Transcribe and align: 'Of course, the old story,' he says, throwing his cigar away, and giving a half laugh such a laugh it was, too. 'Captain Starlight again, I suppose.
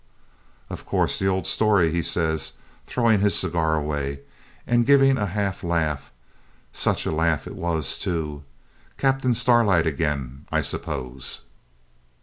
'Of 0.67 0.83
course, 0.83 1.19
the 1.19 1.27
old 1.27 1.45
story,' 1.45 1.91
he 1.91 2.01
says, 2.01 2.53
throwing 2.87 3.19
his 3.21 3.37
cigar 3.37 3.75
away, 3.75 4.21
and 4.65 4.83
giving 4.83 5.15
a 5.19 5.27
half 5.27 5.63
laugh 5.63 6.11
such 6.73 7.05
a 7.05 7.11
laugh 7.11 7.45
it 7.45 7.53
was, 7.55 7.99
too. 7.99 8.43
'Captain 8.97 9.35
Starlight 9.35 9.85
again, 9.85 10.47
I 10.51 10.61
suppose. 10.61 11.41